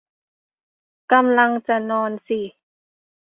[1.11, 2.41] กำลังจะนอนสิ